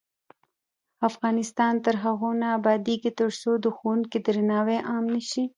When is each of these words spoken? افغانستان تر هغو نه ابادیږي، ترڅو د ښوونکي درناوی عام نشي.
افغانستان 1.09 1.73
تر 1.85 1.95
هغو 2.03 2.29
نه 2.41 2.47
ابادیږي، 2.57 3.11
ترڅو 3.19 3.51
د 3.63 3.65
ښوونکي 3.75 4.17
درناوی 4.25 4.77
عام 4.89 5.05
نشي. 5.15 5.43